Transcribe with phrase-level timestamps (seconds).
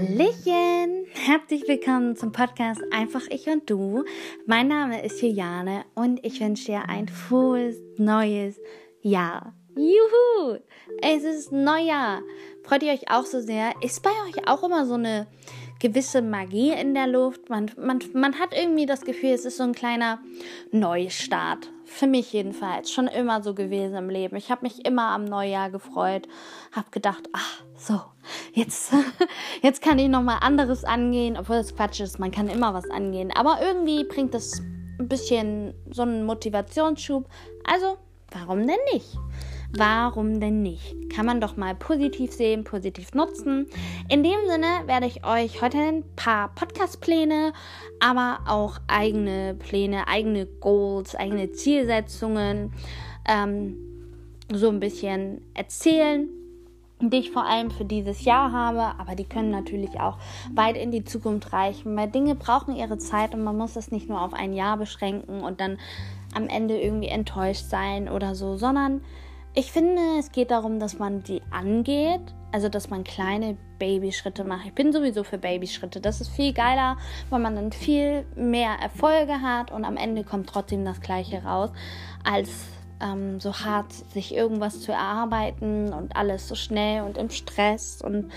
[0.00, 1.04] Hallöchen!
[1.12, 4.04] Herzlich willkommen zum Podcast Einfach ich und du.
[4.46, 8.58] Mein Name ist Juliane und ich wünsche dir ein frohes neues
[9.02, 9.54] Jahr.
[9.76, 10.58] Juhu!
[11.02, 12.22] Es ist Neujahr.
[12.62, 13.74] Freut ihr euch auch so sehr?
[13.82, 15.26] Ist bei euch auch immer so eine
[15.80, 17.48] gewisse Magie in der Luft.
[17.48, 20.20] Man, man, man hat irgendwie das Gefühl, es ist so ein kleiner
[20.70, 21.70] Neustart.
[21.84, 22.92] Für mich jedenfalls.
[22.92, 24.36] Schon immer so gewesen im Leben.
[24.36, 26.28] Ich habe mich immer am Neujahr gefreut.
[26.70, 28.00] Habe gedacht, ach so,
[28.52, 28.92] jetzt,
[29.62, 31.36] jetzt kann ich nochmal anderes angehen.
[31.36, 33.32] Obwohl das Quatsch ist, man kann immer was angehen.
[33.34, 34.60] Aber irgendwie bringt das
[35.00, 37.28] ein bisschen so einen Motivationsschub.
[37.64, 37.96] Also,
[38.30, 39.16] warum denn nicht?
[39.76, 40.96] Warum denn nicht?
[41.14, 43.66] Kann man doch mal positiv sehen, positiv nutzen.
[44.08, 47.52] In dem Sinne werde ich euch heute ein paar Podcast-Pläne,
[48.00, 52.72] aber auch eigene Pläne, eigene Goals, eigene Zielsetzungen
[53.28, 53.76] ähm,
[54.52, 56.28] so ein bisschen erzählen,
[57.00, 60.18] die ich vor allem für dieses Jahr habe, aber die können natürlich auch
[60.52, 64.08] weit in die Zukunft reichen, weil Dinge brauchen ihre Zeit und man muss das nicht
[64.08, 65.78] nur auf ein Jahr beschränken und dann
[66.34, 69.00] am Ende irgendwie enttäuscht sein oder so, sondern
[69.54, 72.20] ich finde, es geht darum, dass man die angeht,
[72.52, 74.66] also dass man kleine Babyschritte macht.
[74.66, 76.00] Ich bin sowieso für Babyschritte.
[76.00, 76.96] Das ist viel geiler,
[77.30, 81.70] weil man dann viel mehr Erfolge hat und am Ende kommt trotzdem das Gleiche raus,
[82.22, 82.50] als
[83.00, 88.30] ähm, so hart sich irgendwas zu erarbeiten und alles so schnell und im Stress und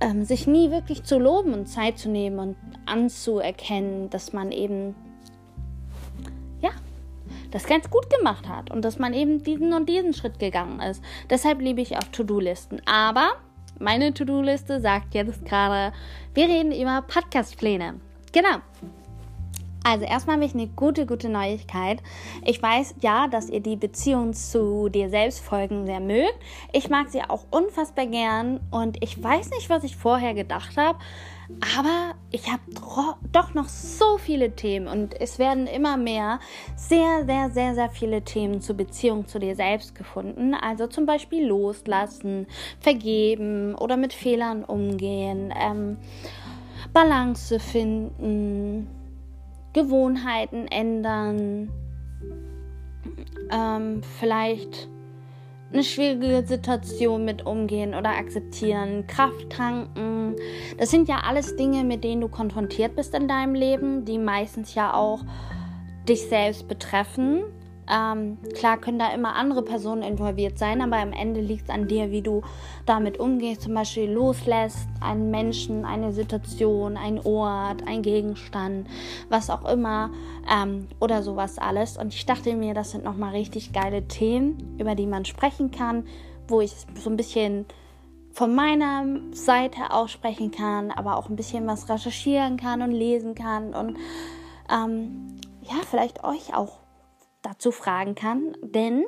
[0.00, 4.94] ähm, sich nie wirklich zu loben und Zeit zu nehmen und anzuerkennen, dass man eben
[7.50, 11.02] das ganz gut gemacht hat und dass man eben diesen und diesen Schritt gegangen ist.
[11.30, 12.82] Deshalb liebe ich auch To-Do-Listen.
[12.86, 13.32] Aber
[13.78, 15.94] meine To-Do-Liste sagt jetzt gerade,
[16.34, 18.00] wir reden über Podcast-Pläne.
[18.32, 18.58] Genau.
[19.84, 22.02] Also erstmal habe ich eine gute, gute Neuigkeit.
[22.44, 26.38] Ich weiß ja, dass ihr die Beziehung zu dir selbst folgen sehr mögt.
[26.72, 30.98] Ich mag sie auch unfassbar gern und ich weiß nicht, was ich vorher gedacht habe.
[31.78, 32.60] Aber ich habe
[33.32, 36.40] doch noch so viele Themen und es werden immer mehr
[36.76, 40.54] sehr, sehr, sehr, sehr viele Themen zur Beziehung zu dir selbst gefunden.
[40.54, 42.46] Also zum Beispiel loslassen,
[42.80, 45.96] vergeben oder mit Fehlern umgehen, ähm,
[46.92, 48.86] Balance finden,
[49.78, 51.70] Gewohnheiten ändern,
[53.50, 54.88] ähm, vielleicht
[55.72, 60.34] eine schwierige Situation mit umgehen oder akzeptieren, Kraft tanken.
[60.78, 64.74] Das sind ja alles Dinge, mit denen du konfrontiert bist in deinem Leben, die meistens
[64.74, 65.20] ja auch
[66.08, 67.42] dich selbst betreffen.
[67.90, 71.88] Ähm, klar können da immer andere Personen involviert sein, aber am Ende liegt es an
[71.88, 72.42] dir, wie du
[72.84, 78.86] damit umgehst, zum Beispiel loslässt, einen Menschen, eine Situation, ein Ort, ein Gegenstand,
[79.28, 80.10] was auch immer
[80.52, 81.96] ähm, oder sowas alles.
[81.96, 86.04] Und ich dachte mir, das sind nochmal richtig geile Themen, über die man sprechen kann,
[86.46, 87.64] wo ich so ein bisschen
[88.32, 93.34] von meiner Seite aus sprechen kann, aber auch ein bisschen was recherchieren kann und lesen
[93.34, 93.96] kann und
[94.70, 96.78] ähm, ja, vielleicht euch auch
[97.48, 99.04] dazu fragen kann, denn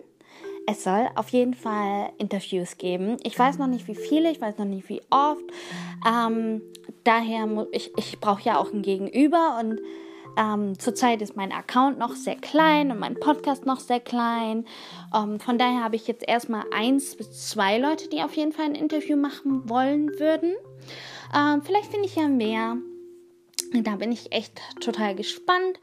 [0.66, 3.16] es soll auf jeden Fall Interviews geben.
[3.22, 5.44] Ich weiß noch nicht, wie viele, ich weiß noch nicht, wie oft.
[6.06, 6.62] Ähm,
[7.04, 9.80] daher muss ich, ich brauche ja auch ein Gegenüber und
[10.36, 14.64] ähm, zurzeit ist mein Account noch sehr klein und mein Podcast noch sehr klein.
[15.14, 18.66] Ähm, von daher habe ich jetzt erstmal eins bis zwei Leute, die auf jeden Fall
[18.66, 20.54] ein Interview machen wollen würden.
[21.36, 22.76] Ähm, vielleicht finde ich ja mehr.
[23.72, 25.78] Da bin ich echt total gespannt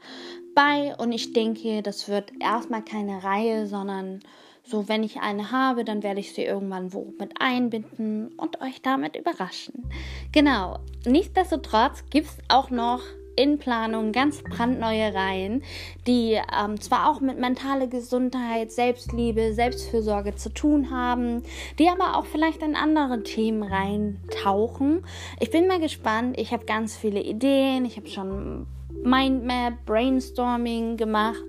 [0.58, 4.18] bei und ich denke, das wird erstmal keine Reihe, sondern
[4.64, 8.82] so, wenn ich eine habe, dann werde ich sie irgendwann wo mit einbinden und euch
[8.82, 9.88] damit überraschen.
[10.32, 10.80] Genau.
[11.06, 13.02] Nichtsdestotrotz gibt es auch noch
[13.36, 15.62] in Planung ganz brandneue Reihen,
[16.08, 21.44] die ähm, zwar auch mit mentaler Gesundheit, Selbstliebe, Selbstfürsorge zu tun haben,
[21.78, 25.06] die aber auch vielleicht in andere Themen reintauchen.
[25.38, 26.36] Ich bin mal gespannt.
[26.36, 27.84] Ich habe ganz viele Ideen.
[27.84, 28.66] Ich habe schon
[29.08, 31.42] Mindmap, Brainstorming gemacht,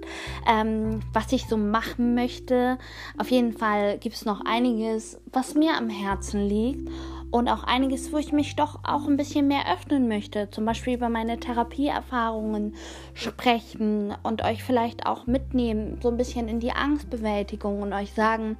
[0.47, 2.77] ähm, was ich so machen möchte.
[3.17, 6.89] Auf jeden Fall gibt es noch einiges, was mir am Herzen liegt
[7.31, 10.49] und auch einiges, wo ich mich doch auch ein bisschen mehr öffnen möchte.
[10.49, 12.75] Zum Beispiel über meine Therapieerfahrungen
[13.13, 18.57] sprechen und euch vielleicht auch mitnehmen, so ein bisschen in die Angstbewältigung und euch sagen,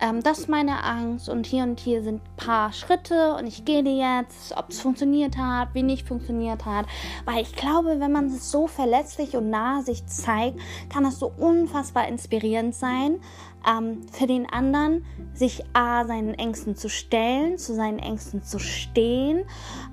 [0.00, 3.64] ähm, das ist meine Angst und hier und hier sind ein paar Schritte und ich
[3.64, 6.86] gehe jetzt, ob es funktioniert hat, wie nicht funktioniert hat.
[7.24, 10.58] Weil ich glaube, wenn man es so verletzlich und nah sich zeigt,
[10.88, 13.20] kann das so unfassbar inspirierend sein
[13.68, 15.04] ähm, für den anderen,
[15.34, 19.44] sich A, seinen Ängsten zu stellen, zu seinen Ängsten zu stehen,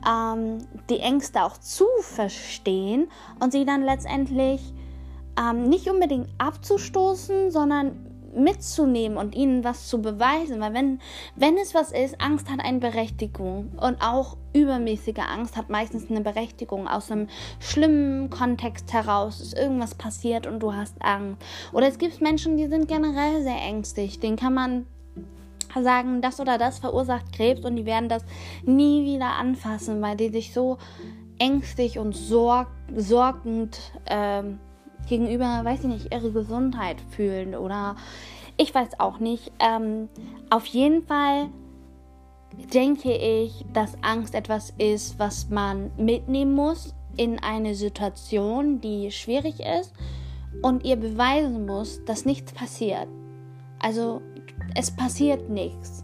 [0.07, 0.59] ähm,
[0.89, 3.09] die Ängste auch zu verstehen
[3.39, 4.61] und sie dann letztendlich
[5.39, 8.04] ähm, nicht unbedingt abzustoßen, sondern
[8.35, 10.59] mitzunehmen und ihnen was zu beweisen.
[10.59, 10.99] Weil wenn,
[11.35, 13.71] wenn es was ist, Angst hat eine Berechtigung.
[13.77, 16.87] Und auch übermäßige Angst hat meistens eine Berechtigung.
[16.87, 17.27] Aus einem
[17.59, 21.41] schlimmen Kontext heraus ist irgendwas passiert und du hast Angst.
[21.73, 24.19] Oder es gibt Menschen, die sind generell sehr ängstlich.
[24.19, 24.85] Den kann man
[25.83, 28.23] sagen, das oder das verursacht Krebs und die werden das
[28.63, 30.77] nie wieder anfassen, weil die sich so
[31.37, 34.59] ängstlich und sorg sorgend ähm,
[35.07, 37.95] gegenüber, weiß ich nicht, ihre Gesundheit fühlen oder
[38.57, 39.51] ich weiß auch nicht.
[39.59, 40.09] Ähm,
[40.49, 41.49] auf jeden Fall
[42.73, 49.59] denke ich, dass Angst etwas ist, was man mitnehmen muss in eine Situation, die schwierig
[49.59, 49.93] ist
[50.61, 53.07] und ihr beweisen muss, dass nichts passiert.
[53.79, 54.21] Also
[54.73, 56.03] es passiert nichts.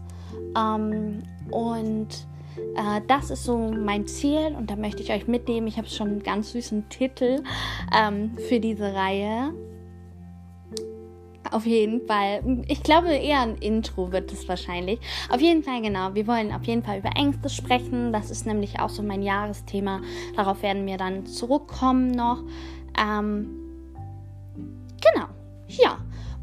[0.56, 2.08] Ähm, und
[2.76, 5.66] äh, das ist so mein Ziel und da möchte ich euch mitnehmen.
[5.66, 7.42] Ich habe schon einen ganz süßen Titel
[7.96, 9.52] ähm, für diese Reihe.
[11.50, 12.64] Auf jeden Fall.
[12.68, 15.00] Ich glaube eher ein Intro wird es wahrscheinlich.
[15.28, 16.14] Auf jeden Fall, genau.
[16.14, 18.10] Wir wollen auf jeden Fall über Ängste sprechen.
[18.12, 20.00] Das ist nämlich auch so mein Jahresthema.
[20.34, 22.42] Darauf werden wir dann zurückkommen noch.
[22.98, 23.50] Ähm,
[25.02, 25.26] genau.
[25.68, 25.98] Ja.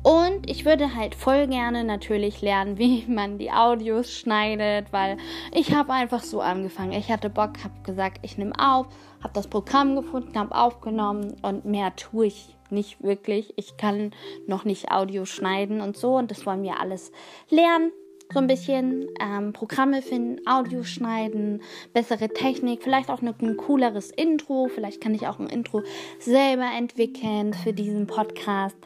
[0.10, 5.18] Und ich würde halt voll gerne natürlich lernen, wie man die Audios schneidet, weil
[5.54, 6.94] ich habe einfach so angefangen.
[6.94, 8.88] Ich hatte Bock, habe gesagt, ich nehme auf,
[9.22, 13.54] habe das Programm gefunden, habe aufgenommen und mehr tue ich nicht wirklich.
[13.56, 14.10] Ich kann
[14.48, 17.12] noch nicht Audio schneiden und so und das wollen wir alles
[17.52, 17.92] lernen.
[18.34, 21.62] So ein bisschen ähm, Programme finden, Audio schneiden,
[21.94, 24.70] bessere Technik, vielleicht auch ein cooleres Intro.
[24.74, 25.84] Vielleicht kann ich auch ein Intro
[26.20, 28.78] selber entwickeln für diesen Podcast.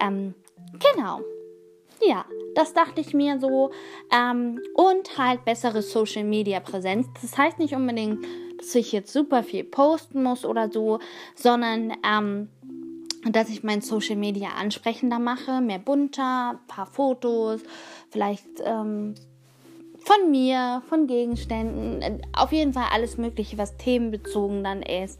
[0.00, 0.34] Ähm,
[0.78, 1.20] Genau.
[2.04, 2.24] Ja,
[2.54, 3.70] das dachte ich mir so.
[4.12, 7.06] Ähm, und halt bessere Social Media Präsenz.
[7.20, 8.24] Das heißt nicht unbedingt,
[8.58, 10.98] dass ich jetzt super viel posten muss oder so,
[11.34, 12.48] sondern ähm,
[13.30, 17.60] dass ich mein Social Media ansprechender mache, mehr bunter, paar Fotos,
[18.10, 19.14] vielleicht ähm,
[20.04, 25.18] von mir, von Gegenständen, auf jeden Fall alles Mögliche, was themenbezogen dann ist.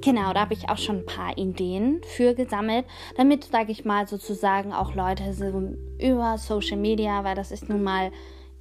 [0.00, 2.86] Genau, da habe ich auch schon ein paar Ideen für gesammelt,
[3.16, 7.82] damit, sage ich mal, sozusagen auch Leute so über Social Media, weil das ist nun
[7.82, 8.12] mal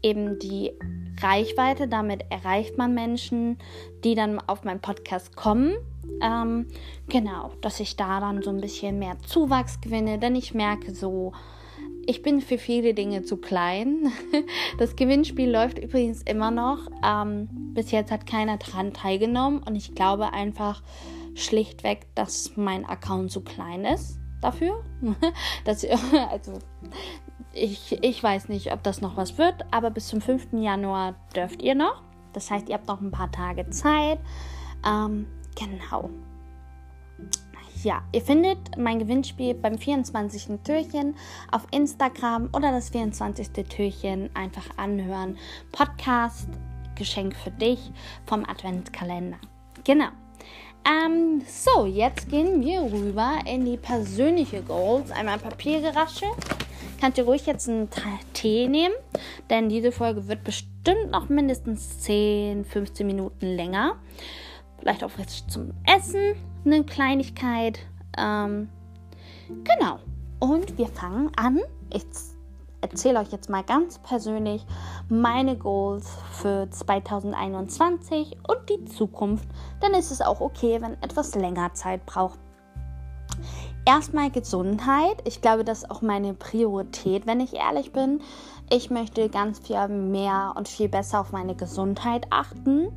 [0.02, 0.72] eben die
[1.22, 3.58] Reichweite, damit erreicht man Menschen,
[4.04, 5.76] die dann auf meinen Podcast kommen.
[6.22, 6.68] Ähm,
[7.08, 11.34] genau, dass ich da dann so ein bisschen mehr Zuwachs gewinne, denn ich merke so,
[12.08, 14.12] ich bin für viele Dinge zu klein.
[14.80, 16.88] Das Gewinnspiel läuft übrigens immer noch.
[17.04, 20.84] Ähm, bis jetzt hat keiner daran teilgenommen und ich glaube einfach,
[21.36, 24.84] schlichtweg, dass mein Account zu klein ist dafür.
[25.66, 25.86] dass,
[26.32, 26.54] also
[27.54, 30.54] ich, ich weiß nicht, ob das noch was wird, aber bis zum 5.
[30.54, 32.04] Januar dürft ihr noch.
[32.34, 34.20] Das heißt, ihr habt noch ein paar Tage Zeit.
[34.86, 36.10] Ähm, genau.
[37.88, 40.60] Ja, ihr findet mein Gewinnspiel beim 24.
[40.62, 41.16] Türchen
[41.54, 43.48] auf Instagram oder das 24.
[43.70, 45.38] Türchen einfach anhören.
[45.72, 46.50] Podcast
[46.96, 47.80] Geschenk für dich
[48.26, 49.38] vom Adventskalender.
[49.86, 50.10] Genau.
[50.86, 55.10] Ähm, so, jetzt gehen wir rüber in die persönliche Goals.
[55.12, 56.26] Einmal Papiergerasche.
[57.00, 57.88] Könnt ihr ruhig jetzt einen
[58.34, 58.96] Tee nehmen,
[59.50, 63.96] denn diese Folge wird bestimmt noch mindestens 10, 15 Minuten länger.
[64.80, 66.36] Vielleicht auch jetzt zum Essen
[66.66, 67.80] eine Kleinigkeit.
[68.18, 68.70] Ähm,
[69.48, 70.00] genau.
[70.40, 71.60] Und wir fangen an.
[71.92, 72.06] Ich
[72.82, 74.66] erzähle euch jetzt mal ganz persönlich
[75.10, 79.48] meine Goals für 2021 und die Zukunft.
[79.80, 82.40] Dann ist es auch okay, wenn etwas länger Zeit braucht.
[83.86, 85.22] Erstmal Gesundheit.
[85.26, 88.22] Ich glaube, das ist auch meine Priorität, wenn ich ehrlich bin.
[88.70, 92.90] Ich möchte ganz viel mehr und viel besser auf meine Gesundheit achten.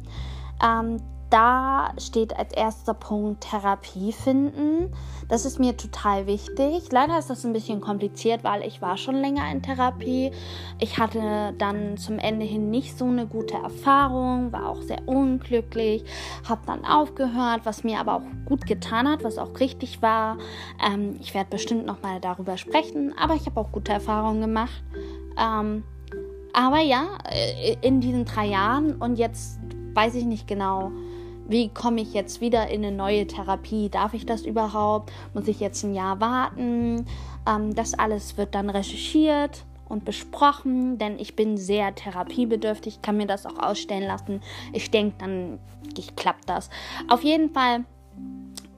[0.62, 0.96] Ähm,
[1.30, 4.92] da steht als erster Punkt Therapie finden.
[5.28, 6.90] Das ist mir total wichtig.
[6.90, 10.32] Leider ist das ein bisschen kompliziert, weil ich war schon länger in Therapie.
[10.80, 16.04] Ich hatte dann zum Ende hin nicht so eine gute Erfahrung, war auch sehr unglücklich,
[16.48, 20.36] habe dann aufgehört, was mir aber auch gut getan hat, was auch richtig war.
[20.84, 24.82] Ähm, ich werde bestimmt noch mal darüber sprechen, aber ich habe auch gute Erfahrungen gemacht.
[25.38, 25.84] Ähm,
[26.52, 29.60] aber ja, äh, in diesen drei Jahren und jetzt
[29.94, 30.90] weiß ich nicht genau,
[31.50, 33.88] wie komme ich jetzt wieder in eine neue Therapie?
[33.88, 35.12] Darf ich das überhaupt?
[35.34, 37.06] Muss ich jetzt ein Jahr warten?
[37.44, 43.26] Ähm, das alles wird dann recherchiert und besprochen, denn ich bin sehr therapiebedürftig, kann mir
[43.26, 44.40] das auch ausstellen lassen.
[44.72, 45.58] Ich denke, dann
[45.98, 46.70] ich, klappt das.
[47.08, 47.84] Auf jeden Fall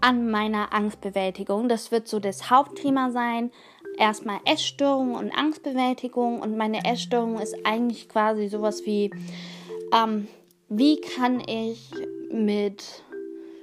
[0.00, 1.68] an meiner Angstbewältigung.
[1.68, 3.50] Das wird so das Hauptthema sein.
[3.98, 6.40] Erstmal Essstörung und Angstbewältigung.
[6.40, 9.10] Und meine Essstörung ist eigentlich quasi sowas wie,
[9.92, 10.26] ähm,
[10.70, 11.90] wie kann ich
[12.32, 13.04] mit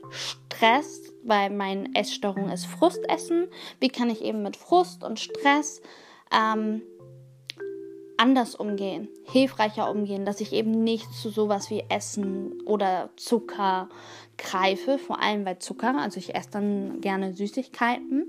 [0.09, 3.47] Stress, weil meine Essstörung ist Frustessen.
[3.79, 5.81] Wie kann ich eben mit Frust und Stress
[6.31, 6.81] ähm,
[8.19, 13.87] anders umgehen, hilfreicher umgehen, dass ich eben nicht zu sowas wie Essen oder Zucker
[14.37, 15.95] greife, vor allem bei Zucker.
[15.97, 18.25] Also ich esse dann gerne Süßigkeiten.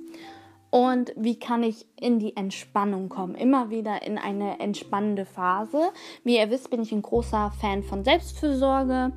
[0.70, 3.34] Und wie kann ich in die Entspannung kommen?
[3.34, 5.90] Immer wieder in eine entspannende Phase.
[6.22, 9.10] Wie ihr wisst, bin ich ein großer Fan von Selbstfürsorge.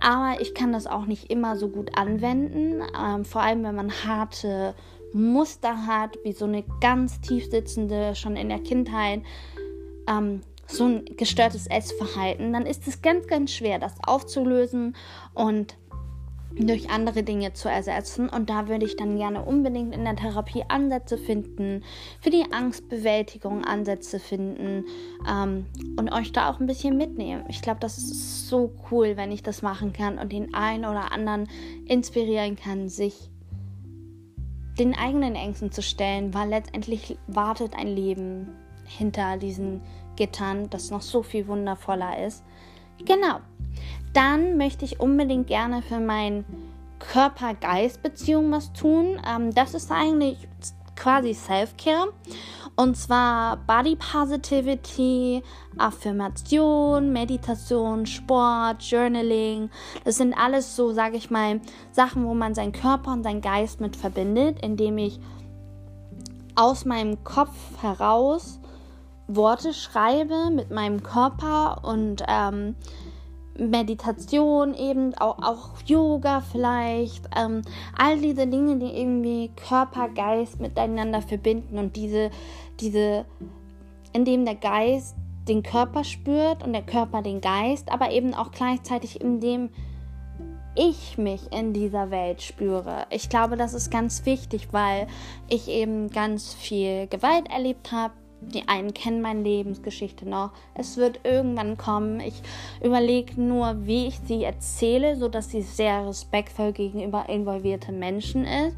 [0.00, 2.82] Aber ich kann das auch nicht immer so gut anwenden.
[2.98, 4.74] Ähm, vor allem, wenn man harte
[5.12, 9.22] Muster hat, wie so eine ganz tief sitzende, schon in der Kindheit
[10.08, 14.96] ähm, so ein gestörtes Essverhalten, dann ist es ganz, ganz schwer, das aufzulösen
[15.34, 15.76] und
[16.56, 18.28] durch andere Dinge zu ersetzen.
[18.28, 21.82] Und da würde ich dann gerne unbedingt in der Therapie Ansätze finden,
[22.20, 24.84] für die Angstbewältigung Ansätze finden
[25.28, 25.66] ähm,
[25.96, 27.44] und euch da auch ein bisschen mitnehmen.
[27.48, 31.12] Ich glaube, das ist so cool, wenn ich das machen kann und den einen oder
[31.12, 31.48] anderen
[31.86, 33.30] inspirieren kann, sich
[34.78, 38.48] den eigenen Ängsten zu stellen, weil letztendlich wartet ein Leben
[38.84, 39.82] hinter diesen
[40.16, 42.42] Gittern, das noch so viel wundervoller ist.
[43.04, 43.40] Genau.
[44.12, 46.44] Dann möchte ich unbedingt gerne für mein
[46.98, 49.20] Körper-Geist-Beziehung was tun.
[49.26, 50.48] Ähm, das ist eigentlich
[50.96, 52.12] quasi Self-Care.
[52.76, 55.42] Und zwar Body Positivity,
[55.76, 59.70] Affirmation, Meditation, Sport, Journaling.
[60.04, 61.60] Das sind alles so, sage ich mal,
[61.92, 65.20] Sachen, wo man seinen Körper und seinen Geist mit verbindet, indem ich
[66.54, 68.60] aus meinem Kopf heraus
[69.26, 72.74] Worte schreibe mit meinem Körper und ähm,
[73.60, 77.62] Meditation eben, auch, auch Yoga vielleicht, ähm,
[77.96, 82.30] all diese Dinge, die irgendwie Körper, Geist miteinander verbinden und diese,
[82.80, 83.26] diese,
[84.12, 85.14] indem der Geist
[85.48, 89.70] den Körper spürt und der Körper den Geist, aber eben auch gleichzeitig indem
[90.74, 93.06] ich mich in dieser Welt spüre.
[93.10, 95.08] Ich glaube, das ist ganz wichtig, weil
[95.48, 100.50] ich eben ganz viel Gewalt erlebt habe, die einen kennen meine Lebensgeschichte noch.
[100.74, 102.20] Es wird irgendwann kommen.
[102.20, 102.42] Ich
[102.82, 108.76] überlege nur, wie ich sie erzähle, sodass sie sehr respektvoll gegenüber involvierten Menschen ist.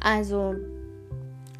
[0.00, 0.54] Also,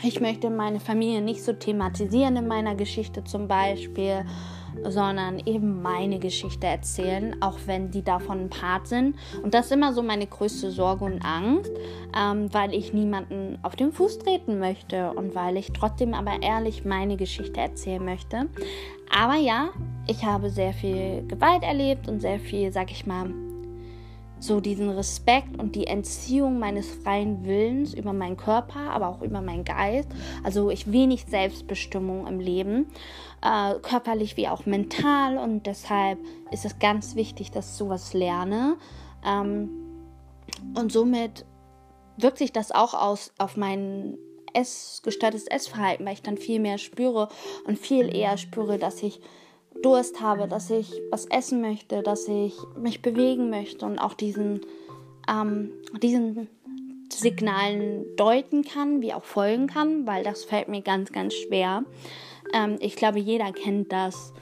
[0.03, 4.25] ich möchte meine Familie nicht so thematisieren in meiner Geschichte zum Beispiel
[4.85, 9.17] sondern eben meine Geschichte erzählen, auch wenn die davon ein Part sind.
[9.43, 11.71] Und das ist immer so meine größte Sorge und Angst,
[12.17, 16.85] ähm, weil ich niemanden auf den Fuß treten möchte und weil ich trotzdem aber ehrlich
[16.85, 18.49] meine Geschichte erzählen möchte.
[19.11, 19.71] Aber ja,
[20.07, 23.31] ich habe sehr viel Gewalt erlebt und sehr viel, sag ich mal,
[24.41, 29.41] so diesen Respekt und die Entziehung meines freien Willens über meinen Körper, aber auch über
[29.41, 30.09] meinen Geist.
[30.43, 32.87] Also ich wenig Selbstbestimmung im Leben,
[33.43, 35.39] äh, körperlich wie auch mental.
[35.39, 36.19] Und deshalb
[36.51, 38.77] ist es ganz wichtig, dass ich sowas lerne.
[39.25, 39.69] Ähm,
[40.75, 41.45] und somit
[42.17, 44.19] wirkt sich das auch aus auf mein
[44.53, 47.29] Ess, gestörtes Essverhalten, weil ich dann viel mehr spüre
[47.67, 49.21] und viel eher spüre, dass ich
[49.83, 54.61] Durst habe, dass ich was essen möchte, dass ich mich bewegen möchte und auch diesen,
[55.29, 55.73] ähm,
[56.03, 56.49] diesen
[57.13, 61.85] Signalen deuten kann, wie auch folgen kann, weil das fällt mir ganz, ganz schwer.
[62.53, 64.33] Ähm, ich glaube, jeder kennt das,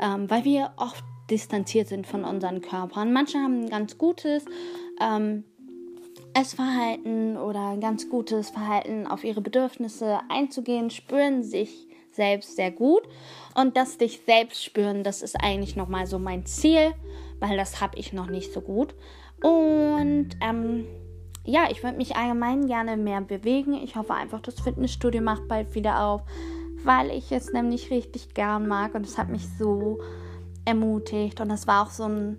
[0.00, 3.12] ähm, weil wir oft distanziert sind von unseren Körpern.
[3.12, 4.44] Manche haben ein ganz gutes
[5.00, 5.44] ähm,
[6.34, 13.02] Essverhalten oder ein ganz gutes Verhalten auf ihre Bedürfnisse einzugehen, spüren sich selbst sehr gut.
[13.54, 16.92] Und das dich selbst spüren, das ist eigentlich nochmal so mein Ziel,
[17.40, 18.94] weil das habe ich noch nicht so gut.
[19.42, 20.86] Und ähm,
[21.44, 23.74] ja, ich würde mich allgemein gerne mehr bewegen.
[23.74, 26.22] Ich hoffe einfach, das Fitnessstudio macht bald wieder auf,
[26.82, 30.00] weil ich es nämlich richtig gern mag und es hat mich so
[30.64, 31.40] ermutigt.
[31.40, 32.38] Und das war auch so ein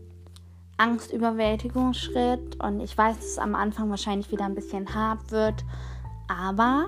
[0.77, 2.61] Angstüberwältigungsschritt.
[2.61, 5.63] Und ich weiß, dass es am Anfang wahrscheinlich wieder ein bisschen hart wird,
[6.27, 6.87] aber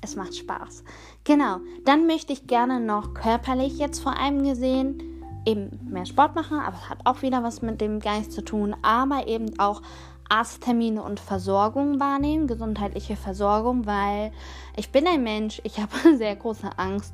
[0.00, 0.84] es macht Spaß.
[1.28, 5.02] Genau, dann möchte ich gerne noch körperlich jetzt vor allem gesehen
[5.44, 8.74] eben mehr Sport machen, aber es hat auch wieder was mit dem Geist zu tun,
[8.80, 9.82] aber eben auch
[10.30, 14.32] Arzttermine und Versorgung wahrnehmen, gesundheitliche Versorgung, weil
[14.74, 17.12] ich bin ein Mensch, ich habe sehr große Angst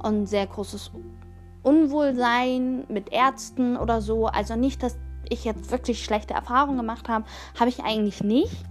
[0.00, 0.92] und sehr großes
[1.64, 4.26] Unwohlsein mit Ärzten oder so.
[4.26, 4.96] Also nicht, dass
[5.28, 7.24] ich jetzt wirklich schlechte Erfahrungen gemacht habe,
[7.58, 8.64] habe ich eigentlich nicht.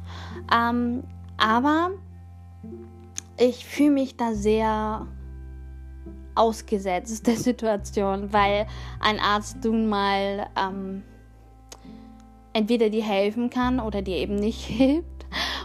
[0.53, 1.03] Ähm,
[1.35, 1.91] aber
[3.37, 5.07] ich fühle mich da sehr
[6.35, 8.67] ausgesetzt der Situation, weil
[8.99, 11.03] ein Arzt nun mal ähm,
[12.53, 15.05] entweder dir helfen kann oder dir eben nicht hilft.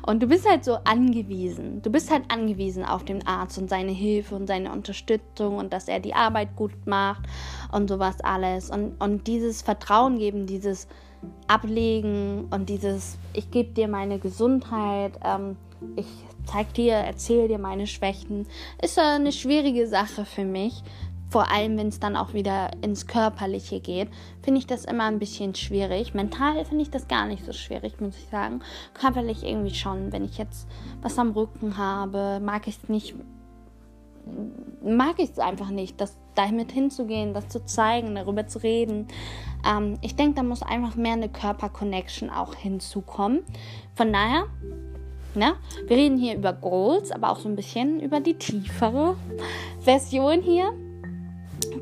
[0.05, 1.83] Und du bist halt so angewiesen.
[1.83, 5.87] Du bist halt angewiesen auf den Arzt und seine Hilfe und seine Unterstützung und dass
[5.87, 7.27] er die Arbeit gut macht
[7.71, 8.71] und sowas alles.
[8.71, 10.89] Und, und dieses Vertrauen geben, dieses
[11.47, 15.57] Ablegen und dieses, ich gebe dir meine Gesundheit, ähm,
[15.97, 16.07] ich
[16.45, 18.47] zeig dir, erzähle dir meine Schwächen.
[18.83, 20.83] Ist eine schwierige Sache für mich.
[21.31, 24.09] Vor allem, wenn es dann auch wieder ins Körperliche geht,
[24.43, 26.13] finde ich das immer ein bisschen schwierig.
[26.13, 28.61] Mental finde ich das gar nicht so schwierig, muss ich sagen.
[28.95, 30.13] Körperlich irgendwie schon.
[30.13, 30.67] Wenn ich jetzt
[31.03, 33.15] was am Rücken habe, mag ich es nicht,
[34.83, 39.07] mag ich es einfach nicht, das damit hinzugehen, das zu zeigen, darüber zu reden.
[39.65, 43.45] Ähm, ich denke, da muss einfach mehr eine Körper-Connection auch hinzukommen.
[43.95, 44.47] Von daher,
[45.35, 45.55] ne,
[45.87, 49.17] wir reden hier über Goals, aber auch so ein bisschen über die tiefere
[49.81, 50.73] Version hier.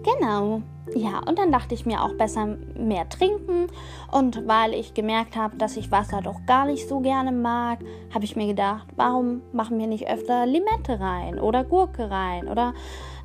[0.04, 0.62] Genau.
[0.94, 3.66] Ja, und dann dachte ich mir auch besser mehr trinken.
[4.10, 7.80] Und weil ich gemerkt habe, dass ich Wasser doch gar nicht so gerne mag,
[8.14, 12.74] habe ich mir gedacht, warum machen wir nicht öfter Limette rein oder Gurke rein oder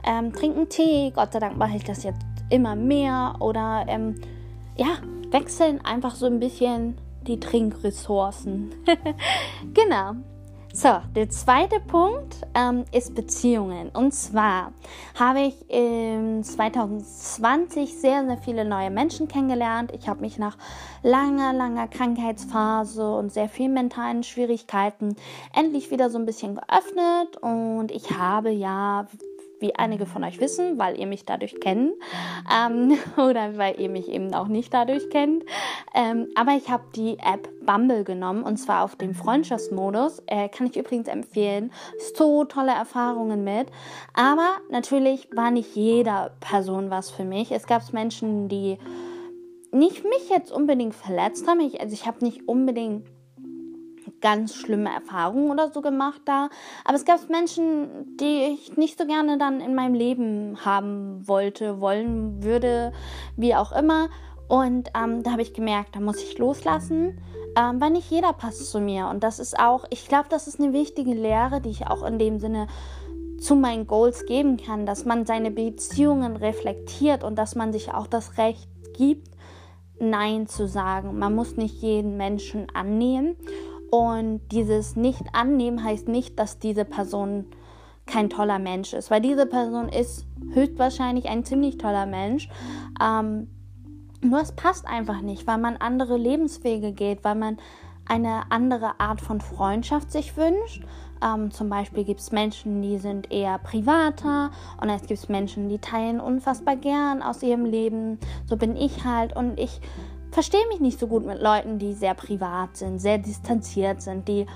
[0.05, 1.11] ähm, trinken Tee.
[1.15, 3.35] Gott sei Dank mache ich das jetzt immer mehr.
[3.39, 4.15] Oder ähm,
[4.75, 4.97] ja,
[5.31, 8.73] wechseln einfach so ein bisschen die Trinkressourcen.
[9.73, 10.13] genau.
[10.75, 13.89] So, der zweite Punkt ähm, ist Beziehungen.
[13.89, 14.73] Und zwar
[15.13, 19.91] habe ich in 2020 sehr, sehr viele neue Menschen kennengelernt.
[19.93, 20.57] Ich habe mich nach
[21.03, 25.15] langer, langer Krankheitsphase und sehr vielen mentalen Schwierigkeiten
[25.55, 27.37] endlich wieder so ein bisschen geöffnet.
[27.39, 29.05] Und ich habe ja
[29.63, 31.93] wie einige von euch wissen, weil ihr mich dadurch kennt
[32.53, 35.43] ähm, oder weil ihr mich eben auch nicht dadurch kennt.
[35.96, 40.22] Ähm, aber ich habe die App Bumble genommen und zwar auf dem Freundschaftsmodus.
[40.27, 41.72] Äh, kann ich übrigens empfehlen.
[42.15, 43.67] So tolle Erfahrungen mit.
[44.13, 47.51] Aber natürlich war nicht jeder Person was für mich.
[47.51, 48.77] Es gab Menschen, die
[49.72, 51.62] nicht mich jetzt unbedingt verletzt haben.
[51.62, 53.05] Ich, also ich habe nicht unbedingt
[54.23, 56.49] ganz schlimme Erfahrungen oder so gemacht da.
[56.85, 61.79] Aber es gab Menschen, die ich nicht so gerne dann in meinem Leben haben wollte,
[61.81, 62.93] wollen würde,
[63.35, 64.09] wie auch immer.
[64.47, 67.21] Und ähm, da habe ich gemerkt, da muss ich loslassen,
[67.57, 69.07] ähm, weil nicht jeder passt zu mir.
[69.07, 72.17] Und das ist auch, ich glaube, das ist eine wichtige Lehre, die ich auch in
[72.17, 72.67] dem Sinne
[73.39, 78.07] zu meinen Goals geben kann, dass man seine Beziehungen reflektiert und dass man sich auch
[78.07, 79.27] das Recht gibt,
[79.99, 81.17] Nein zu sagen.
[81.19, 83.36] Man muss nicht jeden Menschen annehmen.
[83.93, 87.45] Und dieses Nicht-Annehmen heißt nicht, dass diese Person
[88.08, 92.49] kein toller Mensch ist, weil diese Person ist höchstwahrscheinlich ein ziemlich toller Mensch.
[92.99, 93.49] Ähm,
[94.19, 97.58] nur es passt einfach nicht, weil man andere Lebenswege geht, weil man
[98.08, 100.84] eine andere Art von Freundschaft sich wünscht.
[101.23, 104.49] Ähm, zum Beispiel gibt es Menschen, die sind eher privater
[104.82, 108.17] und es gibt Menschen, die teilen unfassbar gern aus ihrem Leben.
[108.47, 109.82] So bin ich halt und ich
[110.34, 114.48] verstehe mich nicht so gut mit Leuten, die sehr privat sind, sehr distanziert sind, die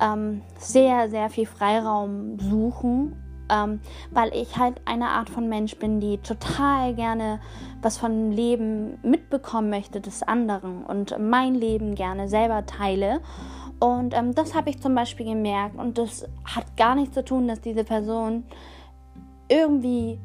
[0.00, 3.16] ähm, sehr, sehr viel Freiraum suchen,
[3.48, 3.80] ähm,
[4.12, 7.40] weil ich halt eine Art von Mensch bin, die total gerne
[7.82, 13.20] was von Leben mitbekommen möchte des anderen und mein Leben gerne selber teile.
[13.80, 17.48] Und ähm, das habe ich zum Beispiel gemerkt und das hat gar nichts zu tun,
[17.48, 18.44] dass diese Person
[19.48, 20.18] irgendwie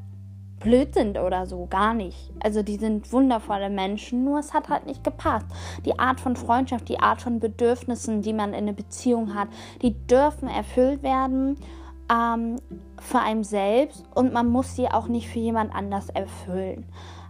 [0.62, 2.32] blöd sind oder so, gar nicht.
[2.42, 5.46] Also die sind wundervolle Menschen, nur es hat halt nicht gepasst.
[5.86, 9.50] Die Art von Freundschaft, die Art von Bedürfnissen, die man in einer Beziehung hat,
[9.82, 11.58] die dürfen erfüllt werden
[12.12, 12.58] ähm,
[13.00, 16.86] für einen selbst und man muss sie auch nicht für jemand anders erfüllen.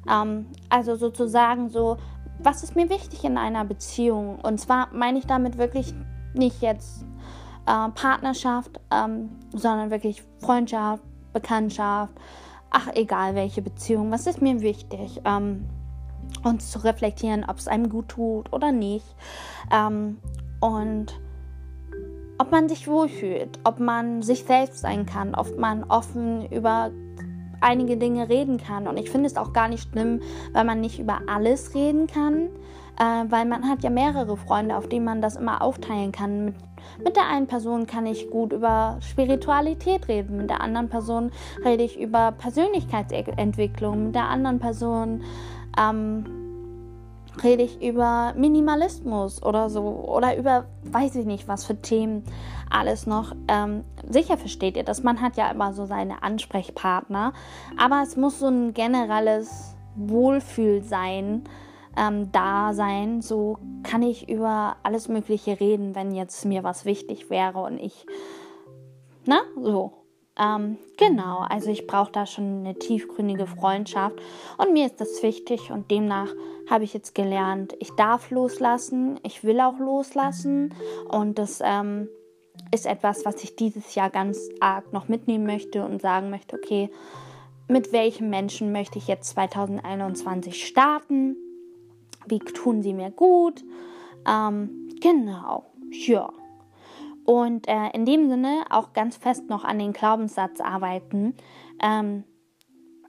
[0.09, 1.97] Ähm, also sozusagen so,
[2.39, 4.39] was ist mir wichtig in einer Beziehung?
[4.39, 5.93] Und zwar meine ich damit wirklich
[6.33, 7.05] nicht jetzt
[7.67, 12.13] äh, Partnerschaft, ähm, sondern wirklich Freundschaft, Bekanntschaft,
[12.71, 15.67] ach egal welche Beziehung, was ist mir wichtig, ähm,
[16.43, 19.05] uns zu reflektieren, ob es einem gut tut oder nicht
[19.71, 20.17] ähm,
[20.59, 21.19] und
[22.39, 26.89] ob man sich wohlfühlt, ob man sich selbst sein kann, ob man offen über
[27.59, 28.87] einige Dinge reden kann.
[28.87, 32.49] Und ich finde es auch gar nicht schlimm, weil man nicht über alles reden kann,
[32.99, 36.45] äh, weil man hat ja mehrere Freunde, auf denen man das immer aufteilen kann.
[36.45, 36.55] Mit
[37.03, 41.31] mit der einen Person kann ich gut über Spiritualität reden, mit der anderen Person
[41.63, 45.23] rede ich über Persönlichkeitsentwicklung, mit der anderen Person
[45.77, 46.25] ähm,
[47.43, 52.23] rede ich über Minimalismus oder so oder über weiß ich nicht was für Themen
[52.69, 53.33] alles noch.
[53.47, 57.33] Ähm, sicher versteht ihr das, man hat ja immer so seine Ansprechpartner,
[57.77, 61.43] aber es muss so ein generelles Wohlfühl sein
[61.97, 63.21] ähm, da sein.
[63.21, 68.05] So kann ich über alles Mögliche reden, wenn jetzt mir was wichtig wäre und ich,
[69.25, 69.93] na, so.
[70.39, 74.15] Ähm, genau, also ich brauche da schon eine tiefgründige Freundschaft
[74.57, 76.29] und mir ist das wichtig und demnach
[76.69, 80.73] habe ich jetzt gelernt, ich darf loslassen, ich will auch loslassen
[81.09, 82.07] und das ähm,
[82.73, 86.89] ist etwas, was ich dieses Jahr ganz arg noch mitnehmen möchte und sagen möchte, okay,
[87.67, 91.35] mit welchem Menschen möchte ich jetzt 2021 starten?
[92.31, 93.63] Wie tun sie mir gut.
[94.27, 96.31] Ähm, genau, ja.
[97.25, 101.35] Und äh, in dem Sinne auch ganz fest noch an den Glaubenssatz arbeiten,
[101.81, 102.23] ähm,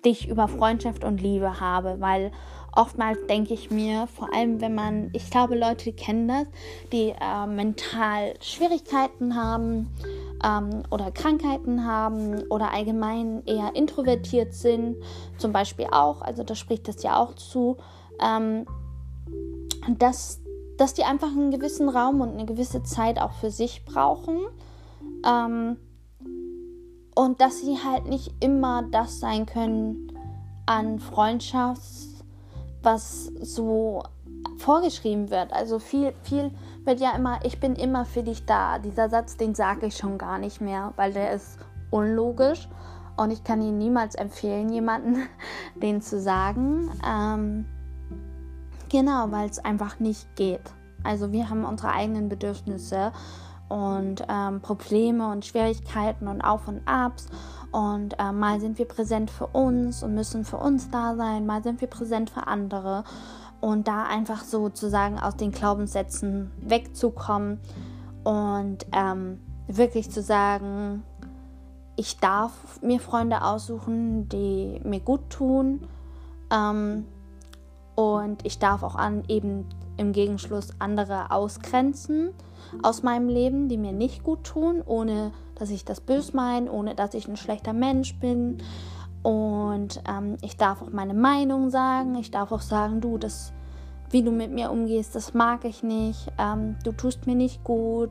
[0.04, 2.32] die ich über Freundschaft und Liebe habe, weil
[2.74, 6.46] oftmals denke ich mir, vor allem wenn man, ich glaube, Leute kennen das,
[6.92, 9.88] die äh, mental Schwierigkeiten haben
[10.44, 14.96] ähm, oder Krankheiten haben oder allgemein eher introvertiert sind,
[15.38, 17.76] zum Beispiel auch, also da spricht das ja auch zu,
[18.20, 18.66] ähm,
[19.98, 20.40] dass,
[20.78, 24.38] dass die einfach einen gewissen Raum und eine gewisse Zeit auch für sich brauchen.
[25.26, 25.76] Ähm,
[27.14, 30.12] und dass sie halt nicht immer das sein können
[30.66, 31.82] an Freundschaft,
[32.82, 34.02] was so
[34.58, 35.52] vorgeschrieben wird.
[35.52, 36.50] Also viel, viel
[36.84, 38.78] wird ja immer, ich bin immer für dich da.
[38.78, 41.58] Dieser Satz, den sage ich schon gar nicht mehr, weil der ist
[41.90, 42.68] unlogisch
[43.16, 45.28] und ich kann ihn niemals empfehlen, jemanden
[45.74, 46.90] den zu sagen.
[47.06, 47.66] Ähm,
[48.92, 50.72] genau, weil es einfach nicht geht.
[51.02, 53.10] Also wir haben unsere eigenen Bedürfnisse
[53.68, 57.26] und ähm, Probleme und Schwierigkeiten und Auf und Abs.
[57.72, 61.62] Und äh, mal sind wir präsent für uns und müssen für uns da sein, mal
[61.62, 63.02] sind wir präsent für andere.
[63.60, 67.60] Und da einfach sozusagen aus den Glaubenssätzen wegzukommen
[68.24, 71.02] und ähm, wirklich zu sagen,
[71.96, 75.86] ich darf mir Freunde aussuchen, die mir gut tun.
[76.50, 77.06] Ähm,
[77.94, 82.30] und ich darf auch an eben im Gegenschluss andere ausgrenzen
[82.82, 86.94] aus meinem Leben, die mir nicht gut tun, ohne dass ich das bös meine, ohne
[86.94, 88.58] dass ich ein schlechter Mensch bin.
[89.22, 92.16] Und ähm, ich darf auch meine Meinung sagen.
[92.16, 93.52] Ich darf auch sagen, du, das,
[94.10, 96.32] wie du mit mir umgehst, das mag ich nicht.
[96.38, 98.10] Ähm, du tust mir nicht gut,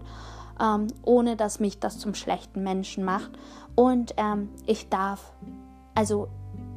[0.61, 3.31] ähm, ohne dass mich das zum schlechten Menschen macht.
[3.75, 5.33] Und ähm, ich darf,
[5.95, 6.29] also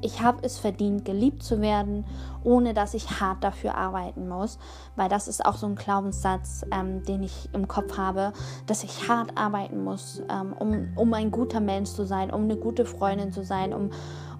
[0.04, 2.04] ich habe es verdient, geliebt zu werden,
[2.44, 4.58] ohne dass ich hart dafür arbeiten muss,
[4.96, 8.34] weil das ist auch so ein Glaubenssatz, ähm, den ich im Kopf habe,
[8.66, 12.56] dass ich hart arbeiten muss, ähm, um, um ein guter Mensch zu sein, um eine
[12.56, 13.90] gute Freundin zu sein, um,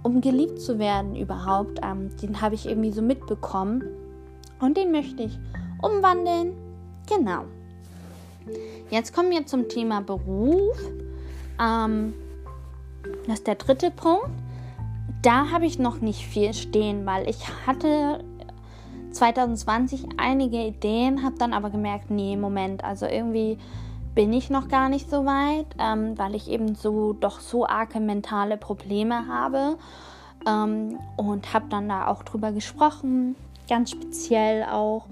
[0.03, 1.81] um geliebt zu werden überhaupt.
[1.83, 3.85] Ähm, den habe ich irgendwie so mitbekommen
[4.61, 5.38] und den möchte ich
[5.81, 6.53] umwandeln.
[7.09, 7.44] Genau.
[8.90, 10.79] Jetzt kommen wir zum Thema Beruf.
[11.59, 12.12] Ähm,
[13.27, 14.43] das ist der dritte Punkt
[15.22, 18.24] da habe ich noch nicht viel stehen, weil ich hatte
[19.12, 23.58] 2020 einige Ideen, habe dann aber gemerkt, nee, Moment, also irgendwie
[24.14, 28.00] bin ich noch gar nicht so weit, ähm, weil ich eben so doch so arge
[28.00, 29.76] mentale Probleme habe
[30.46, 33.34] ähm, und habe dann da auch drüber gesprochen,
[33.68, 35.06] ganz speziell auch.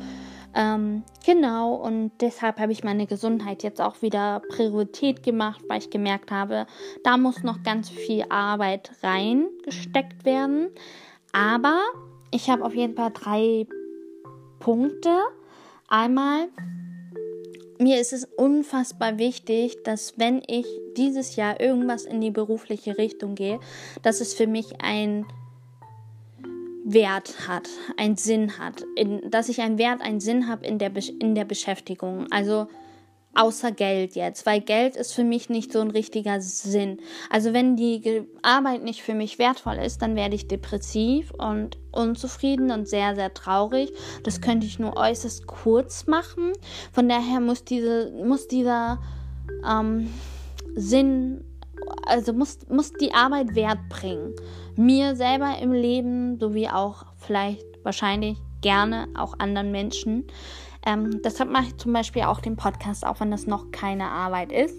[0.55, 5.91] Ähm, genau, und deshalb habe ich meine Gesundheit jetzt auch wieder Priorität gemacht, weil ich
[5.91, 6.67] gemerkt habe,
[7.05, 10.69] da muss noch ganz viel Arbeit reingesteckt werden.
[11.33, 11.81] Aber
[12.31, 13.67] ich habe auf jeden Fall drei
[14.59, 15.19] Punkte.
[15.89, 16.49] Einmal,
[17.79, 23.35] mir ist es unfassbar wichtig, dass wenn ich dieses Jahr irgendwas in die berufliche Richtung
[23.35, 23.59] gehe,
[24.03, 25.27] dass es für mich ein
[26.85, 30.93] Wert hat, einen Sinn hat, in, dass ich einen Wert, einen Sinn habe in der,
[31.21, 32.27] in der Beschäftigung.
[32.31, 32.67] Also
[33.35, 36.99] außer Geld jetzt, weil Geld ist für mich nicht so ein richtiger Sinn.
[37.31, 42.71] Also wenn die Arbeit nicht für mich wertvoll ist, dann werde ich depressiv und unzufrieden
[42.71, 43.93] und sehr, sehr traurig.
[44.23, 46.53] Das könnte ich nur äußerst kurz machen.
[46.93, 49.01] Von daher muss, diese, muss dieser
[49.67, 50.13] ähm,
[50.75, 51.45] Sinn,
[52.07, 54.35] also muss, muss die Arbeit Wert bringen
[54.77, 60.27] mir selber im Leben, sowie auch vielleicht wahrscheinlich gerne auch anderen Menschen.
[60.85, 64.53] Ähm, deshalb mache ich zum Beispiel auch den Podcast, auch wenn das noch keine Arbeit
[64.53, 64.77] ist.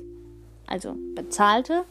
[0.67, 1.83] Also bezahlte.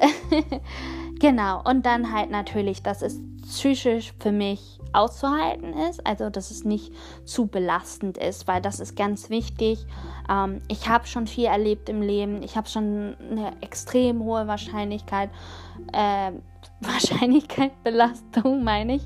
[1.20, 1.62] genau.
[1.64, 6.92] Und dann halt natürlich, dass es psychisch für mich auszuhalten ist, also dass es nicht
[7.24, 9.84] zu belastend ist, weil das ist ganz wichtig.
[10.30, 15.30] Ähm, ich habe schon viel erlebt im Leben, ich habe schon eine extrem hohe Wahrscheinlichkeit,
[15.92, 16.32] äh,
[16.80, 19.02] Wahrscheinlichkeit, Belastung meine ich,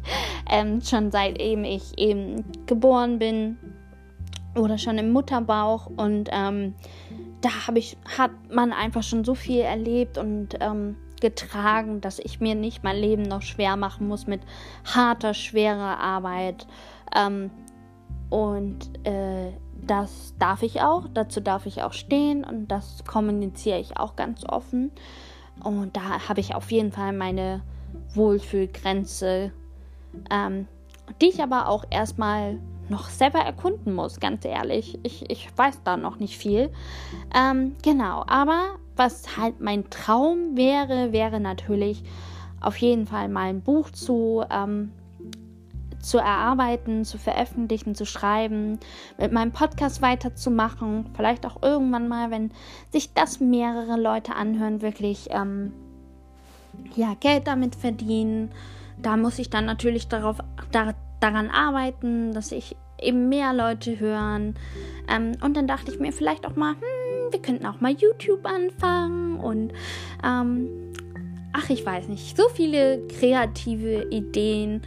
[0.51, 3.59] ähm, schon seit eben ich eben geboren bin
[4.57, 6.74] oder schon im Mutterbauch und ähm,
[7.40, 12.40] da habe ich, hat man einfach schon so viel erlebt und ähm, getragen, dass ich
[12.40, 14.40] mir nicht mein Leben noch schwer machen muss mit
[14.85, 16.66] harter, schwerer Arbeit.
[17.14, 17.50] Ähm,
[18.31, 19.52] und äh,
[19.87, 24.44] das darf ich auch, dazu darf ich auch stehen und das kommuniziere ich auch ganz
[24.44, 24.90] offen.
[25.62, 27.62] Und da habe ich auf jeden Fall meine
[28.14, 29.52] Wohlfühlgrenze,
[30.31, 30.68] ähm,
[31.20, 34.98] die ich aber auch erstmal noch selber erkunden muss, ganz ehrlich.
[35.02, 36.70] Ich, ich weiß da noch nicht viel.
[37.35, 42.03] Ähm, genau, aber was halt mein Traum wäre, wäre natürlich
[42.61, 44.93] auf jeden Fall mal ein Buch zu, ähm,
[46.01, 48.79] zu erarbeiten, zu veröffentlichen, zu schreiben,
[49.17, 51.11] mit meinem Podcast weiterzumachen.
[51.15, 52.51] Vielleicht auch irgendwann mal, wenn
[52.91, 55.73] sich das mehrere Leute anhören, wirklich ähm,
[56.95, 58.51] ja, Geld damit verdienen.
[59.01, 60.39] Da muss ich dann natürlich darauf,
[60.73, 64.57] da, daran arbeiten, dass ich eben mehr Leute hören.
[65.09, 68.45] Ähm, und dann dachte ich mir vielleicht auch mal, hm, wir könnten auch mal YouTube
[68.45, 69.73] anfangen und
[70.25, 70.69] ähm,
[71.53, 74.83] ach, ich weiß nicht, so viele kreative Ideen,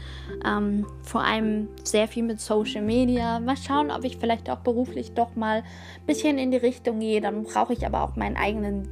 [0.46, 3.40] ähm, vor allem sehr viel mit Social Media.
[3.40, 7.22] Mal schauen, ob ich vielleicht auch beruflich doch mal ein bisschen in die Richtung gehe.
[7.22, 8.88] Dann brauche ich aber auch meinen eigenen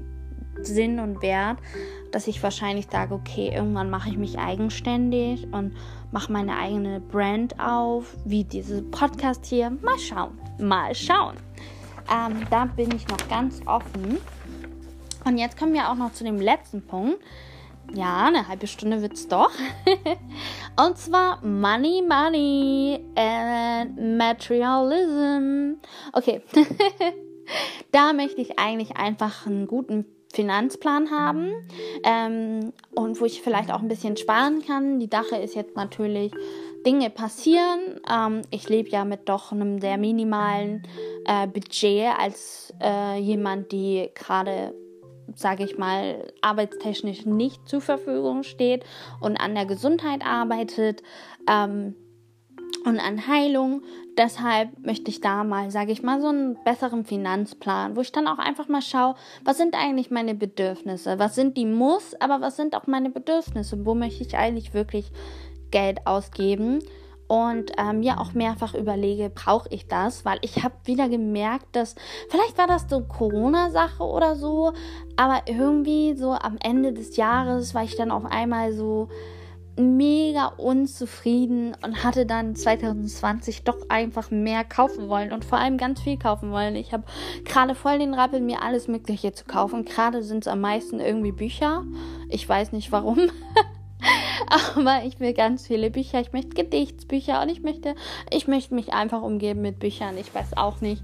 [0.62, 1.58] Sinn und Wert,
[2.12, 5.74] dass ich wahrscheinlich sage, okay, irgendwann mache ich mich eigenständig und
[6.12, 9.70] mache meine eigene Brand auf, wie diese Podcast hier.
[9.70, 11.36] Mal schauen, mal schauen.
[12.12, 14.20] Ähm, da bin ich noch ganz offen.
[15.26, 17.20] Und jetzt kommen wir auch noch zu dem letzten Punkt.
[17.94, 19.52] Ja, eine halbe Stunde wird es doch.
[20.86, 25.80] und zwar Money, Money and Materialism.
[26.14, 26.42] Okay.
[27.92, 31.52] da möchte ich eigentlich einfach einen guten Finanzplan haben
[32.04, 35.00] ähm, und wo ich vielleicht auch ein bisschen sparen kann.
[35.00, 36.32] Die Sache ist jetzt natürlich,
[36.86, 38.00] Dinge passieren.
[38.10, 40.84] Ähm, ich lebe ja mit doch einem sehr minimalen
[41.26, 44.74] äh, Budget als äh, jemand, die gerade
[45.36, 48.84] sage ich mal, arbeitstechnisch nicht zur Verfügung steht
[49.20, 51.04] und an der Gesundheit arbeitet
[51.48, 51.96] ähm,
[52.86, 53.84] und an Heilung.
[54.18, 58.28] Deshalb möchte ich da mal, sage ich mal, so einen besseren Finanzplan, wo ich dann
[58.28, 62.58] auch einfach mal schaue, was sind eigentlich meine Bedürfnisse, was sind die Muss, aber was
[62.58, 65.12] sind auch meine Bedürfnisse, wo möchte ich eigentlich wirklich
[65.72, 66.80] Geld ausgeben
[67.30, 70.26] und ähm, mir auch mehrfach überlege, brauche ich das?
[70.26, 71.94] Weil ich habe wieder gemerkt, dass
[72.30, 74.74] vielleicht war das so Corona-Sache oder so,
[75.16, 79.10] aber irgendwie so am Ende des Jahres war ich dann auf einmal so
[79.80, 86.02] mega unzufrieden und hatte dann 2020 doch einfach mehr kaufen wollen und vor allem ganz
[86.02, 86.76] viel kaufen wollen.
[86.76, 87.04] Ich habe
[87.46, 89.86] gerade voll den Rappel, mir alles Mögliche zu kaufen.
[89.86, 91.86] Gerade sind es am meisten irgendwie Bücher.
[92.28, 93.20] Ich weiß nicht warum.
[94.48, 96.22] Aber ich will ganz viele Bücher.
[96.22, 97.96] Ich möchte Gedichtsbücher und ich möchte,
[98.32, 100.18] ich möchte mich einfach umgeben mit Büchern.
[100.18, 101.04] Ich weiß auch nicht.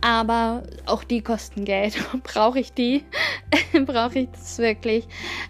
[0.00, 1.96] Aber auch die kosten Geld.
[2.22, 3.04] Brauche ich die?
[3.86, 5.06] Brauche ich das wirklich?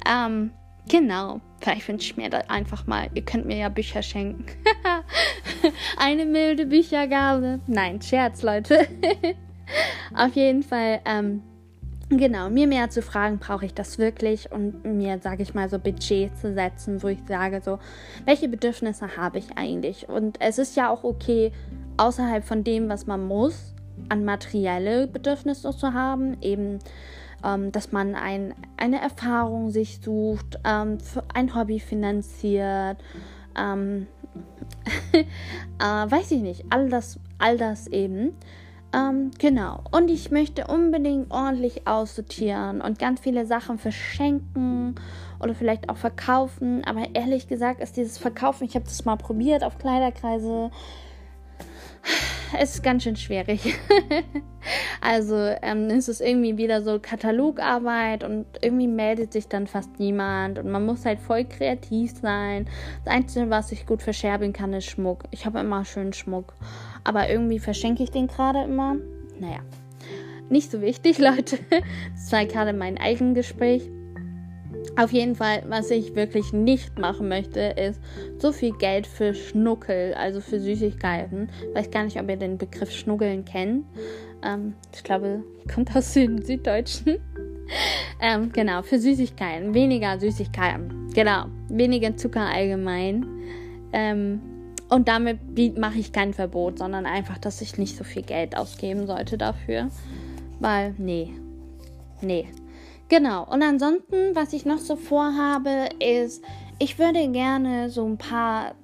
[0.08, 0.50] Ähm,
[0.88, 1.40] genau.
[1.60, 3.08] Vielleicht wünsche ich mir das einfach mal.
[3.14, 4.44] Ihr könnt mir ja Bücher schenken.
[5.96, 7.60] Eine milde Büchergabe.
[7.66, 8.86] Nein, Scherz, Leute.
[10.14, 11.00] Auf jeden Fall.
[11.06, 11.42] Ähm,
[12.16, 15.78] Genau, mir mehr zu fragen, brauche ich das wirklich und mir, sage ich mal, so
[15.78, 17.78] Budget zu setzen, wo ich sage, so,
[18.24, 20.08] welche Bedürfnisse habe ich eigentlich?
[20.08, 21.50] Und es ist ja auch okay,
[21.96, 23.74] außerhalb von dem, was man muss,
[24.08, 26.78] an materielle Bedürfnisse zu haben, eben,
[27.44, 30.98] ähm, dass man ein, eine Erfahrung sich sucht, ähm,
[31.32, 32.98] ein Hobby finanziert,
[33.58, 34.06] ähm,
[35.12, 35.24] äh,
[35.80, 38.34] weiß ich nicht, all das, all das eben.
[38.94, 39.82] Ähm, genau.
[39.90, 44.94] Und ich möchte unbedingt ordentlich aussortieren und ganz viele Sachen verschenken
[45.40, 46.84] oder vielleicht auch verkaufen.
[46.84, 50.70] Aber ehrlich gesagt ist dieses Verkaufen, ich habe das mal probiert auf Kleiderkreise.
[52.58, 53.60] Es ist ganz schön schwierig.
[55.00, 60.70] also ähm, ist irgendwie wieder so Katalogarbeit und irgendwie meldet sich dann fast niemand und
[60.70, 62.66] man muss halt voll kreativ sein.
[63.04, 65.24] Das Einzige, was ich gut verscherbeln kann, ist Schmuck.
[65.30, 66.54] Ich habe immer schön Schmuck.
[67.02, 68.96] Aber irgendwie verschenke ich den gerade immer.
[69.40, 69.60] Naja,
[70.48, 71.58] nicht so wichtig, Leute.
[72.14, 73.90] Das war gerade mein Eigengespräch.
[74.96, 78.00] Auf jeden Fall, was ich wirklich nicht machen möchte, ist
[78.38, 81.48] so viel Geld für Schnuckel, also für Süßigkeiten.
[81.74, 83.86] Weiß gar nicht, ob ihr den Begriff Schnuckeln kennt.
[84.44, 85.42] Ähm, ich glaube,
[85.72, 87.18] kommt aus dem Süddeutschen.
[88.20, 89.74] ähm, genau, für Süßigkeiten.
[89.74, 91.10] Weniger Süßigkeiten.
[91.14, 93.26] Genau, weniger Zucker allgemein.
[93.92, 94.40] Ähm,
[94.90, 95.38] und damit
[95.78, 99.88] mache ich kein Verbot, sondern einfach, dass ich nicht so viel Geld ausgeben sollte dafür.
[100.60, 101.30] Weil, nee.
[102.20, 102.46] Nee.
[103.08, 103.44] Genau.
[103.50, 106.42] Und ansonsten, was ich noch so vorhabe, ist,
[106.78, 108.74] ich würde gerne so ein paar,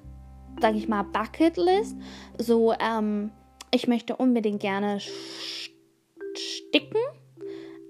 [0.60, 1.96] sag ich mal, Bucketlist.
[2.38, 3.30] So, ähm,
[3.70, 4.98] ich möchte unbedingt gerne
[6.34, 7.00] sticken.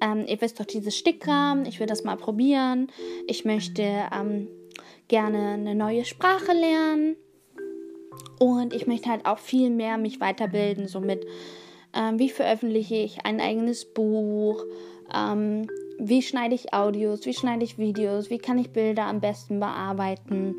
[0.00, 1.66] Ähm, ihr wisst doch, dieses Stickrahmen.
[1.66, 2.88] Ich will das mal probieren.
[3.26, 4.48] Ich möchte ähm,
[5.08, 7.16] gerne eine neue Sprache lernen.
[8.38, 11.26] Und ich möchte halt auch viel mehr mich weiterbilden, so mit,
[11.94, 14.64] ähm, wie veröffentliche ich ein eigenes Buch,
[15.14, 15.68] ähm,
[16.00, 20.56] wie schneide ich Audios, wie schneide ich Videos, wie kann ich Bilder am besten bearbeiten.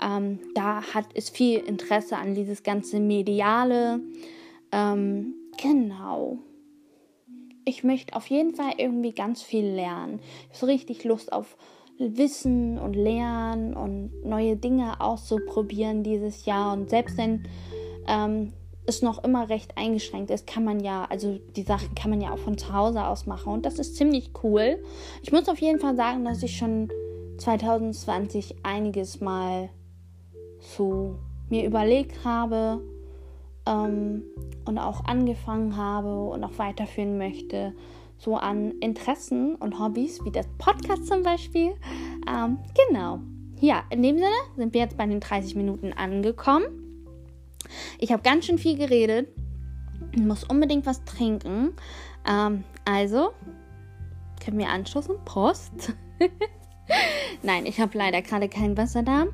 [0.00, 4.00] Ähm, da hat es viel Interesse an dieses ganze Mediale.
[4.70, 6.38] Ähm, genau.
[7.64, 10.20] Ich möchte auf jeden Fall irgendwie ganz viel lernen.
[10.42, 11.56] Ich habe so richtig Lust auf
[11.98, 16.72] wissen und lernen und neue Dinge auszuprobieren dieses Jahr.
[16.72, 17.44] Und selbst wenn
[18.08, 18.52] ähm,
[18.86, 22.32] es noch immer recht eingeschränkt ist, kann man ja, also die Sachen kann man ja
[22.32, 23.52] auch von zu Hause aus machen.
[23.52, 24.82] Und das ist ziemlich cool.
[25.22, 26.90] Ich muss auf jeden Fall sagen, dass ich schon
[27.38, 29.70] 2020 einiges mal
[30.58, 31.16] so
[31.48, 32.80] mir überlegt habe
[33.66, 34.24] ähm,
[34.64, 37.74] und auch angefangen habe und auch weiterführen möchte
[38.22, 41.72] so an Interessen und Hobbys, wie das Podcast zum Beispiel.
[42.28, 43.18] Ähm, genau.
[43.60, 46.81] Ja, in dem Sinne sind wir jetzt bei den 30 Minuten angekommen.
[47.98, 49.28] Ich habe ganz schön viel geredet.
[50.12, 51.72] Ich muss unbedingt was trinken.
[52.28, 53.32] Ähm, also,
[54.44, 55.14] können wir anstoßen?
[55.24, 55.94] Prost.
[57.42, 59.26] Nein, ich habe leider gerade kein Wasser da.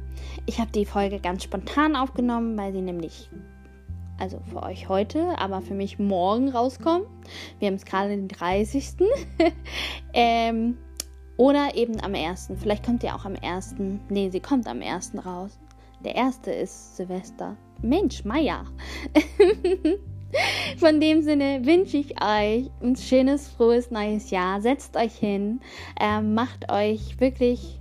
[0.46, 3.28] Ich habe die Folge ganz spontan aufgenommen, weil sie nämlich
[4.18, 7.06] also für euch heute, aber für mich morgen rauskommen.
[7.58, 8.94] Wir haben es gerade den 30.
[10.12, 10.76] ähm,
[11.36, 12.52] oder eben am 1.
[12.60, 13.76] Vielleicht kommt ihr auch am 1.
[14.08, 15.12] Nee, sie kommt am 1.
[15.24, 15.58] raus.
[16.04, 17.56] Der erste ist Silvester.
[17.82, 18.64] Mensch, Meier.
[20.78, 24.60] Von dem Sinne wünsche ich euch ein schönes, frohes neues Jahr.
[24.60, 25.60] Setzt euch hin,
[25.98, 27.80] äh, macht euch wirklich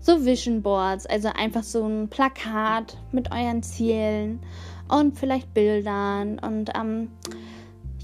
[0.00, 4.40] so Vision Boards, also einfach so ein Plakat mit euren Zielen
[4.88, 7.08] und vielleicht Bildern und ähm,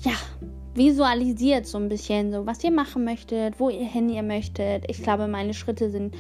[0.03, 0.13] ja,
[0.75, 4.85] visualisiert so ein bisschen so, was ihr machen möchtet, wo ihr hin ihr möchtet.
[4.89, 6.15] Ich glaube, meine Schritte sind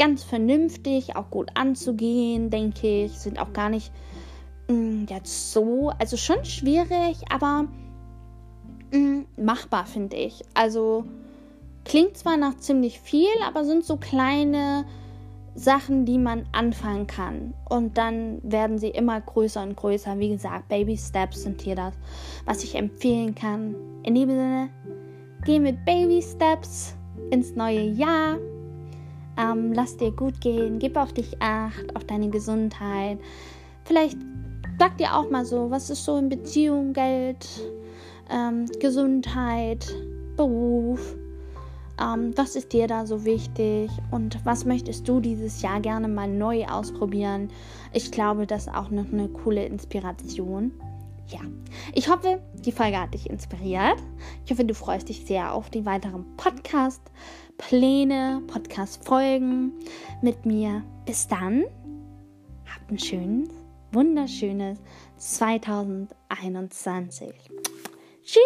[0.00, 3.92] ganz vernünftig, auch gut anzugehen, denke ich, sind auch gar nicht
[4.68, 7.66] mh, mm, jetzt so, also schon schwierig, aber
[8.92, 10.42] mh, mm, machbar finde ich.
[10.54, 11.04] Also
[11.84, 14.86] klingt zwar nach ziemlich viel, aber sind so kleine
[15.54, 17.52] Sachen, die man anfangen kann.
[17.68, 20.18] Und dann werden sie immer größer und größer.
[20.18, 21.92] Wie gesagt, Baby Steps sind hier das,
[22.46, 23.74] was ich empfehlen kann.
[24.04, 24.70] In dem Sinne,
[25.44, 26.96] geh mit Baby Steps
[27.30, 28.38] ins neue Jahr.
[29.40, 33.18] Ähm, lass dir gut gehen, gib auf dich acht, auf deine Gesundheit.
[33.84, 34.18] Vielleicht
[34.78, 37.46] sag dir auch mal so, was ist so in Beziehung, Geld,
[38.30, 39.86] ähm, Gesundheit,
[40.36, 41.16] Beruf
[42.00, 46.28] ähm, was ist dir da so wichtig und was möchtest du dieses Jahr gerne mal
[46.28, 47.50] neu ausprobieren?
[47.92, 50.72] Ich glaube, das ist auch noch eine coole Inspiration.
[51.28, 51.40] Ja,
[51.94, 53.96] ich hoffe, die Folge hat dich inspiriert.
[54.44, 56.24] Ich hoffe, du freust dich sehr auf die weiteren
[57.60, 59.72] Podcast-Pläne, Podcast-Folgen
[60.22, 60.82] mit mir.
[61.04, 61.64] Bis dann,
[62.66, 63.50] habt ein schönes,
[63.92, 64.78] wunderschönes
[65.18, 67.34] 2021.
[68.22, 68.40] Tschüss!